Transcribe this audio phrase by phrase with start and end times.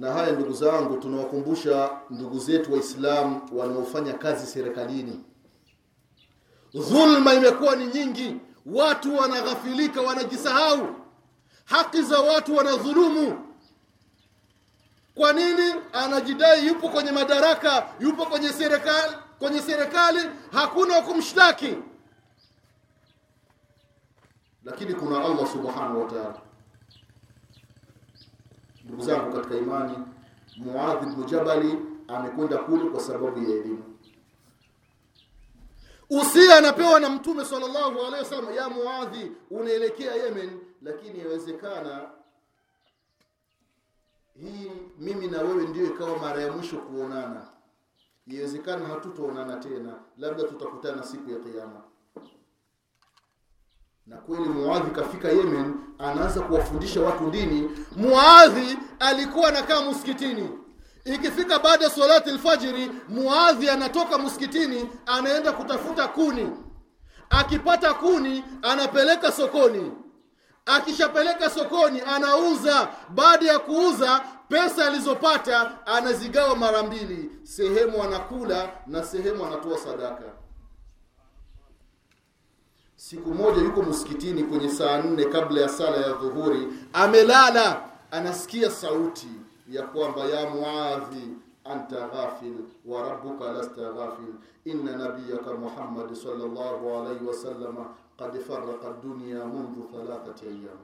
[0.00, 5.24] na haya ndugu zangu tunawakumbusha ndugu zetu waislamu wanaofanya kazi serikalini.
[6.74, 8.36] Dhulma imekuwa ni nyingi
[8.66, 10.88] watu wanaghafilika wanajisahau.
[11.64, 13.46] Haki za watu wanadhulumu.
[15.14, 15.74] Kwa nini?
[15.92, 20.20] Anajidai yupo kwenye madaraka yupo kwenye serikali kwenye serikali
[20.52, 21.74] hakuna wa kumshtaki.
[24.64, 26.49] Lakini kuna allah subhanahu wa taala
[28.90, 29.98] ndugu zangu katika imani
[30.56, 33.84] muadhi bnu jabali amekwenda kule kwa sababu ya elimu.
[36.10, 42.10] Usia anapewa na mtume sallallahu alaihi wasallam ya muadhi unaelekea yemen lakini yawezekana
[44.40, 47.46] hii mimi na wewe ndio ikawa mara ya mwisho kuonana.
[48.26, 51.82] Iwezekana hatutoonana tena labda tutakutana siku ya kiyama
[54.06, 57.70] na kweli muadhi kafika yemen anaanza kuwafundisha watu dini.
[57.96, 60.48] Muadhi alikuwa anakaa msikitini
[61.04, 66.50] ikifika baada ya salati alfajiri muadhi anatoka msikitini anaenda kutafuta kuni.
[67.30, 69.92] Akipata kuni anapeleka sokoni.
[70.66, 72.88] Akishapeleka sokoni anauza.
[73.08, 77.30] Baada ya kuuza pesa alizopata anazigawa mara mbili.
[77.42, 80.24] Sehemu anakula na sehemu anatoa sadaka
[83.00, 89.28] siku moja yuko msikitini kwenye saa nne kabla ya sala ya dhuhuri amelala anasikia sauti
[89.70, 91.28] ya kwamba ya muadhi
[91.64, 92.54] anta ghafil
[92.86, 94.34] wa rabbuka lasta ghafil.
[94.64, 97.76] Inna nabiyaka muhammad sallallahu alayhi wasallam
[98.18, 100.78] qad farraqa dunya mundhu thalathati ayyam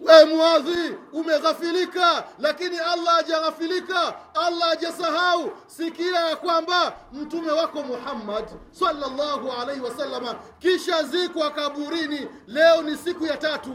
[0.00, 4.34] we mwadhi umeghafilika lakini allah hajaghafilika.
[4.34, 5.50] Allah hajasahau.
[5.66, 12.28] Sikia ya kwamba mtume wako muhammad sallallahu alaihi wasallama kisha zikwa kaburini.
[12.46, 13.74] Leo ni siku ya tatu.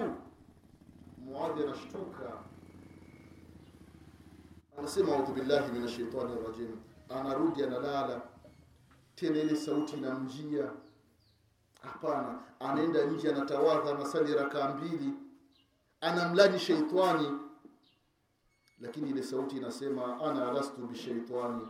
[1.18, 2.32] Muadhi anashtuka.
[4.80, 6.78] Anasema audhu billahi min ashaitani rajim.
[7.10, 8.22] Anarudi analala.
[9.16, 10.66] Tena ile sauti inamjia.
[11.82, 15.14] Hapana anaenda nje anatawadha anasali rakaa mbili
[16.02, 17.32] anamlani sheitani
[18.82, 21.68] lakini ile sauti inasema ana lastu bishaitani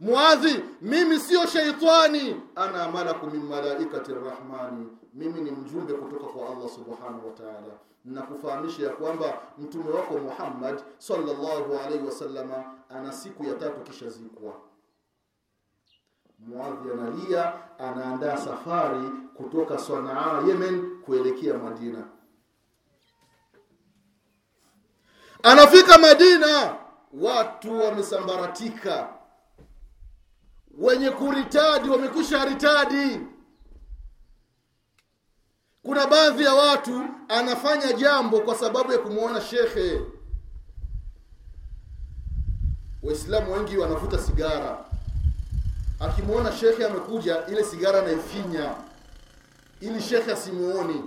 [0.00, 2.40] muadhi mimi sio sheitani.
[2.54, 7.78] Ana malaku min malaikati rrahmani mimi ni mjumbe kutoka kwa allah subhanahu wa taala.
[8.04, 14.52] Nakufahamisha ya kwamba mtume wako muhammad salllahu alaihi wasalama ana siku ya tatu kisha zikwa.
[16.38, 22.04] Muadhi analia anaandaa safari kutoka sanaa yemen kuelekea madina
[25.50, 26.76] anafika madina
[27.12, 29.08] watu wamesambaratika.
[30.78, 33.20] Wenye kuritadi wamekwisha ritadi.
[35.82, 40.00] Kuna baadhi ya watu anafanya jambo kwa sababu ya kumwona shekhe.
[43.02, 44.84] Waislamu wengi wanavuta sigara.
[46.00, 48.74] Akimwona shekhe amekuja ile sigara anaifinya.
[49.80, 51.04] Ili shekhe asimuoni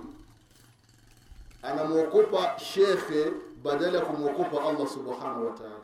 [1.63, 3.31] anamwokopa shekhe
[3.63, 5.81] badala ya kumwokopa allah subhanahu wa taala.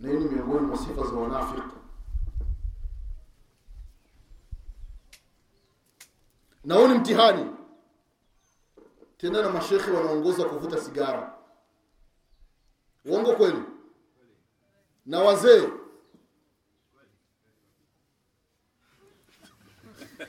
[0.00, 1.76] Na ni miongoni mwa sifa za wanafiki
[6.64, 7.50] na huu ni mtihani.
[9.16, 11.38] Tena na mashekhe wanaongoza kuvuta sigara.
[13.04, 13.62] Uongo kweli?
[15.06, 15.68] Na wazee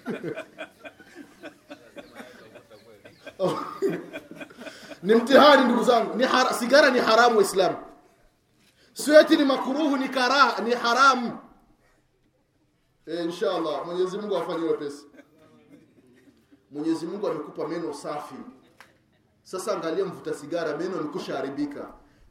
[5.03, 6.15] ni mtihani ndugu zangu.
[6.17, 7.77] Ni har sigara ni haramu waislamu.
[8.93, 11.37] Sieti ni makuruhu ni karaha ni haramu
[13.07, 13.85] e, inshallah.
[13.85, 15.05] Mwenyezi mungu afanye wepesi.
[16.71, 18.35] Mwenyezi mungu amekupa meno safi.
[19.43, 21.43] Sasa angalia mvuta sigara meno yamekusha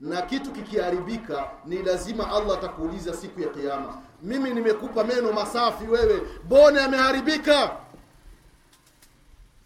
[0.01, 6.23] na kitu kikiharibika ni lazima allah atakuuliza siku ya kiama mimi nimekupa meno masafi wewe.
[6.49, 7.77] Bone yameharibika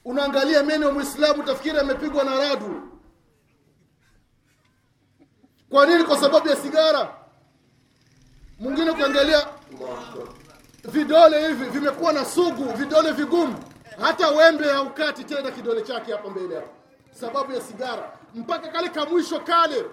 [0.07, 2.83] unaangalia meno ya mwislamu utafikiri amepigwa na radu.
[5.71, 6.05] Kwa nini?
[6.05, 7.15] Kwa sababu ya sigara.
[8.59, 9.47] Mwingine ukiangalia
[10.85, 13.55] vidole hivi vimekuwa na sugu vidole vigumu.
[14.01, 16.69] Hata wembe haukati tena kidole chake hapa mbele hapa
[17.21, 18.13] sababu ya sigara.
[18.35, 19.85] Mpaka kale kamwisho kale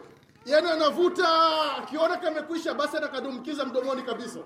[0.45, 1.27] yani anavuta
[1.77, 4.39] akiona kamekwisha basi anakadumkiza mdomoni kabisa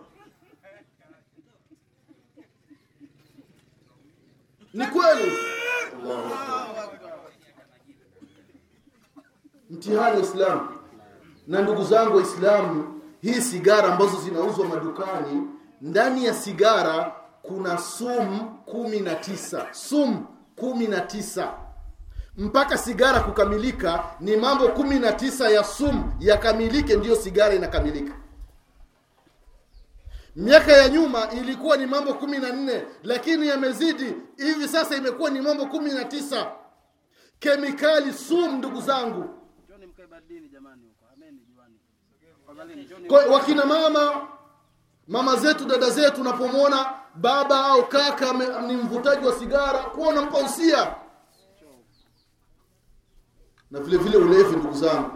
[4.73, 5.31] ni kweli.
[9.69, 10.67] Mtihani wa islamu
[11.47, 15.43] na ndugu zangu waislamu hii sigara ambazo zinauzwa madukani
[15.81, 19.65] ndani ya sigara kuna sumu kumi na tisa.
[19.71, 20.25] Sumu
[20.55, 21.53] kumi na tisa.
[22.37, 28.13] Mpaka sigara kukamilika ni mambo kumi na tisa ya sumu yakamilike ndiyo sigara inakamilika
[30.37, 34.15] miaka ya nyuma ilikuwa ni mambo kumi na nne lakini yamezidi.
[34.37, 36.51] Hivi sasa imekuwa ni mambo kumi na tisa.
[37.39, 39.29] Kemikali sumu ndugu zangu.
[43.07, 44.27] Kwa wakina mama
[45.07, 46.85] mama zetu dada zetu unapomwona
[47.15, 48.33] baba au kaka
[48.67, 50.95] ni mvutaji wa sigara kuwa unampa usia
[53.71, 55.11] na vile vile ulevi ndugu zangu.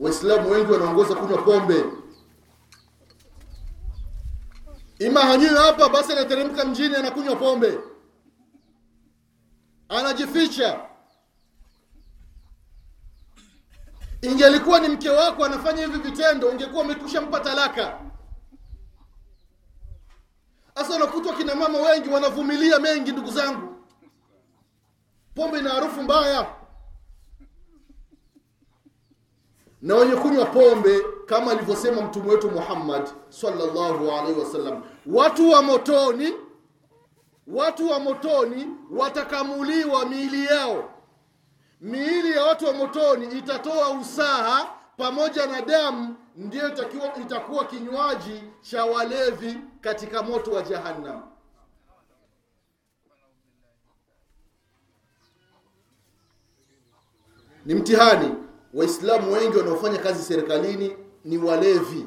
[0.00, 1.84] Waislamu wengi wanaongoza kunywa pombe
[4.98, 7.78] ima hanywi hapa basi anateremka mjini anakunywa pombe.
[9.88, 10.80] Anajificha.
[14.22, 18.00] Ingelikuwa ni mke wako anafanya hivi vitendo ungekuwa umekusha mpa talaka.
[20.74, 23.76] Sasa unakutwa kina mama wengi wanavumilia mengi ndugu zangu.
[25.34, 26.54] Pombe ina harufu mbaya.
[29.82, 36.32] Na wenye kunywa pombe kama alivyosema mtume wetu muhammad sallallahu alaihi wasallam watu wa motoni
[37.46, 40.90] watu wa motoni watakamuliwa miili yao.
[41.80, 48.84] Miili ya watu wa motoni itatoa usaha pamoja na damu ndiyo itakiwa, itakuwa kinywaji cha
[48.84, 51.22] walevi katika moto wa jahannam.
[57.66, 58.34] Ni mtihani.
[58.74, 60.96] Waislamu wengi wanaofanya kazi serikalini
[61.26, 62.06] ni walevi.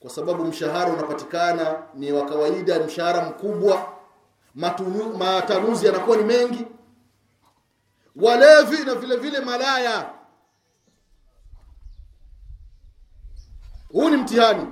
[0.00, 3.92] Kwa sababu mshahara unapatikana ni wa kawaida mshahara mkubwa.
[5.18, 6.66] Matanuzi yanakuwa ni mengi.
[8.16, 10.10] Walevi na vile vile malaya.
[13.92, 14.66] Huu ni mtihani.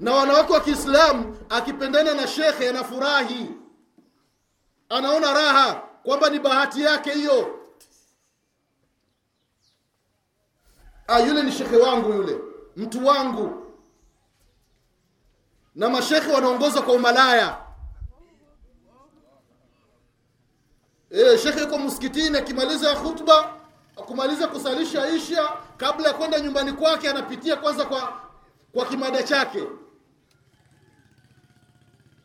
[0.00, 3.50] Na wanawake wa kiislamu akipendana na shekhe anafurahi.
[4.88, 7.58] Anaona raha kwamba ni bahati yake hiyo
[11.08, 12.38] ah, yule ni shekhe wangu yule.
[12.76, 13.66] Mtu wangu.
[15.74, 17.56] Na mashekhe wanaongoza kwa umalaya.
[21.10, 23.52] E, shekhe yuko msikitini akimaliza khutba
[23.94, 28.20] kumaliza kusalisha isha kabla ya kwenda nyumbani kwake anapitia kwanza kwa
[28.72, 29.62] kwa kimada chake.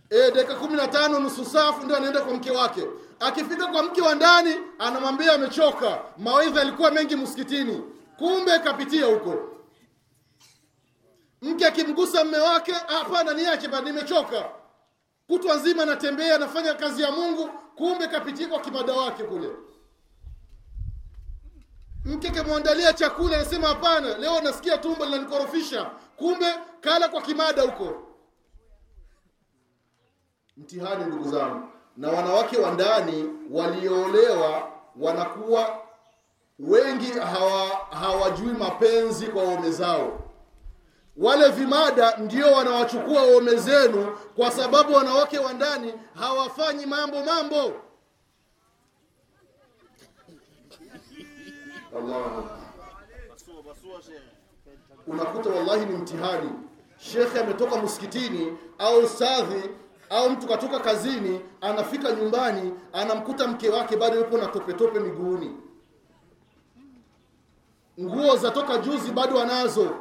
[0.10, 2.88] E, dakika kumi na tano nusu safu ndio anaenda kwa mke wake.
[3.20, 6.00] Akifika kwa mke wa ndani anamwambia amechoka.
[6.18, 7.82] Mawaidha yalikuwa mengi msikitini
[8.22, 9.36] kumbe kapitia huko.
[11.42, 14.50] Mke akimgusa mme wake hapana niache bana nimechoka.
[15.28, 19.50] Kutwa nzima natembea nafanya kazi ya mungu kumbe kapitia kwa kimada wake kule.
[22.06, 25.86] Mke kamwandalia chakula anasema hapana leo nasikia tumbo linanikorofisha.
[26.18, 26.46] Kumbe
[26.82, 28.08] kala kwa kimada huko.
[30.58, 31.68] Mtihani ndugu zangu
[31.98, 35.81] na wanawake wa ndani walioolewa wanakuwa
[36.68, 37.68] wengi hawa
[38.02, 40.20] hawajui mapenzi kwa waume zao.
[41.18, 47.74] Wale vimada ndio wanawachukua waume zenu kwa sababu wanawake wa ndani hawafanyi mambo mambo.
[55.08, 56.50] Unakuta wallahi ni mtihani.
[56.98, 59.70] Shekhe ametoka msikitini au sadhi
[60.10, 65.58] au mtu katoka kazini anafika nyumbani anamkuta mke wake bado yupo na topetope miguuni
[68.00, 69.96] nguo za toka juzi bado anazo.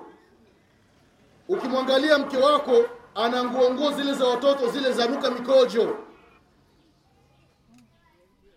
[1.48, 5.96] Ukimwangalia mke wako ana nguo nguo zile za watoto zile za nuka mikojo.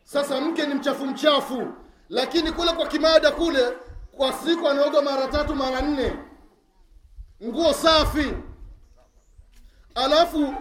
[0.03, 1.67] Sasa mke ni mchafu mchafu
[2.09, 3.77] lakini kule kwa kimada kule
[4.17, 6.13] kwa siku anaoga mara tatu mara nne.
[7.43, 8.33] Nguo safi.
[9.95, 10.55] Alafu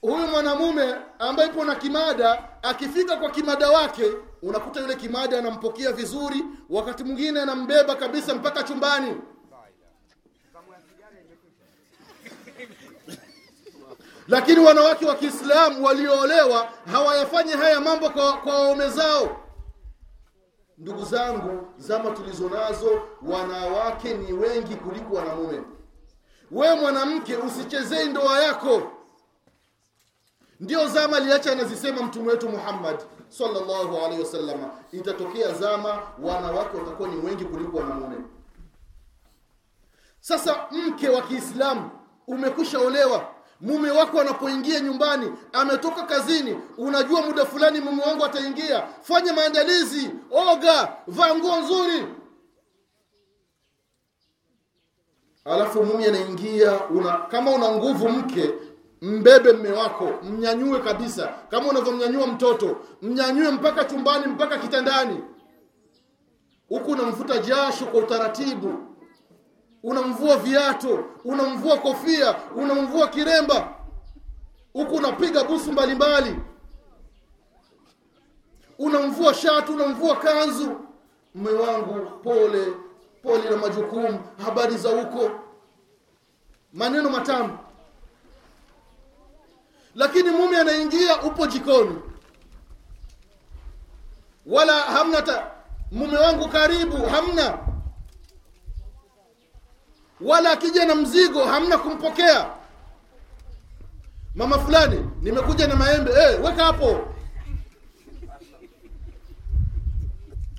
[0.00, 4.04] huyu mwanamume ambaye ipo na kimada akifika kwa kimada wake
[4.42, 9.14] unakuta yule kimada anampokea vizuri wakati mwingine anambeba kabisa mpaka chumbani.
[14.28, 19.42] Lakini wanawake wa kiislamu walioolewa hawayafanyi haya mambo kwa waume zao.
[20.78, 25.62] Ndugu zangu zama tulizo nazo wanawake ni wengi kuliko wanamume.
[26.50, 28.95] Wewe mwanamke usichezei ndoa yako
[30.60, 34.70] ndio zama liacha anazisema mtume wetu muhammad sallallahu alaihi wasallam.
[34.92, 38.16] Itatokea zama wanawake watakuwa ni wengi kuliko wanamume
[40.20, 41.90] sasa mke wa kiislamu
[42.26, 43.26] umekwisha olewa.
[43.60, 48.86] Mume wako anapoingia nyumbani ametoka kazini unajua muda fulani mume wangu ataingia.
[49.02, 52.06] Fanya maandalizi oga vaa nguo nzuri.
[55.44, 58.54] Alafu mume anaingia una, kama una nguvu mke
[59.06, 61.28] mbebe mme wako mnyanyue kabisa.
[61.50, 65.20] Kama unavyomnyanyua mtoto mnyanyue mpaka chumbani mpaka kitandani.
[66.68, 68.74] Huku unamvuta jasho kwa utaratibu.
[69.82, 73.74] Unamvua viato unamvua kofia unamvua kiremba.
[74.72, 76.36] Huku unapiga busu mbalimbali.
[78.78, 80.80] Unamvua shati unamvua kanzu.
[81.34, 82.66] Mme wangu pole
[83.22, 84.18] pole na majukumu.
[84.44, 85.30] Habari za huko?
[86.72, 87.58] Maneno matamu
[89.96, 91.98] lakini mume anaingia upo jikoni.
[94.46, 95.50] Wala hamna ta,
[95.92, 97.58] mume wangu karibu hamna.
[100.20, 102.50] Wala akija na mzigo hamna kumpokea.
[104.34, 106.12] Mama fulani nimekuja na maembe.
[106.12, 107.14] Hey, weka hapo.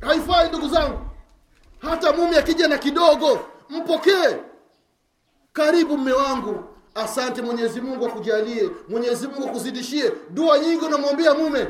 [0.02, 1.00] Haifai ndugu zangu.
[1.80, 3.40] Hata mume akija na kidogo
[3.70, 4.38] mpokee.
[5.54, 6.64] Karibu mme wangu
[6.98, 10.12] asante mwenyezi mungu akujalie mwenyezi mungu akuzidishie.
[10.30, 11.68] Dua nyingi unamwambia mume.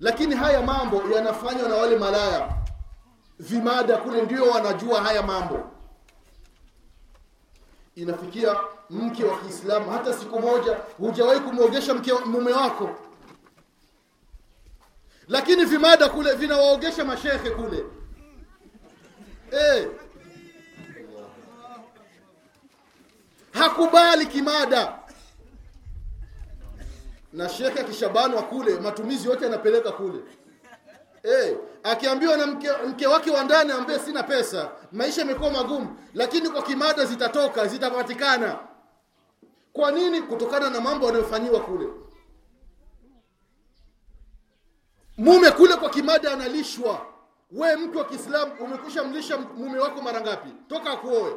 [0.00, 2.48] Lakini haya mambo yanafanywa na wale malaya.
[3.38, 5.70] Vimada kule ndio wanajua haya mambo.
[7.96, 8.56] Inafikia
[8.90, 12.90] mke wa kiislamu hata siku moja hujawahi kumwogesha mke mume wako.
[15.28, 17.84] Lakini vimada kule vinawaogesha mashehe kule.
[19.52, 19.88] Eh
[23.58, 24.98] hakubali kimada.
[27.32, 30.18] Na shekhe akishabanwa kule matumizi yote anapeleka kule.
[31.22, 36.48] Hey, akiambiwa na mke, mke wake wa ndani ambaye sina pesa maisha yamekuwa magumu lakini
[36.48, 38.58] kwa kimada zitatoka zitapatikana.
[39.72, 40.22] Kwa nini?
[40.22, 41.86] Kutokana na mambo yanayofanyiwa kule.
[45.18, 47.06] Mume kule kwa kimada analishwa.
[47.52, 50.48] We mtu wa kiislamu umekusha mlisha mume wako mara ngapi?
[50.68, 51.32] Toka akuoe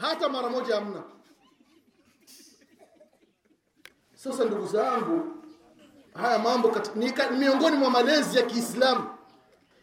[0.00, 1.02] hata mara moja hamna.
[4.14, 5.34] Sasa ndugu zangu
[6.14, 9.04] haya mambo ni miongoni mwa malezi ya kiislamu.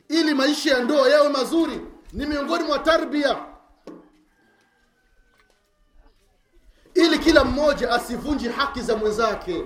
[0.10, 1.82] Ili maisha ya ndoa yawe mazuri
[2.14, 3.46] ni miongoni mwa tarbia.
[6.94, 9.66] Ili kila mmoja asivunji haki za mwenzake